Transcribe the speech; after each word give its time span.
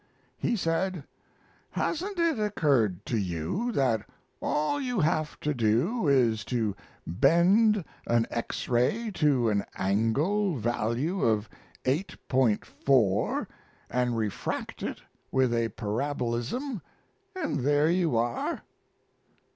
He 0.39 0.55
said: 0.55 1.03
"Hasn't 1.69 2.17
it 2.17 2.39
occurred 2.39 3.05
to 3.05 3.17
you 3.19 3.71
that 3.73 4.03
all 4.41 4.81
you 4.81 4.99
have 5.01 5.39
to 5.41 5.53
do 5.53 6.07
is 6.07 6.43
to 6.45 6.75
bend 7.05 7.85
an 8.07 8.25
X 8.31 8.67
ray 8.67 9.11
to 9.11 9.47
an 9.51 9.63
angle 9.75 10.55
value 10.57 11.21
of 11.21 11.47
8.4 11.85 13.45
and 13.91 14.17
refract 14.17 14.81
it 14.81 15.03
with 15.31 15.53
a 15.53 15.69
parabolism, 15.69 16.81
and 17.35 17.59
there 17.59 17.91
you 17.91 18.17
are?" 18.17 18.63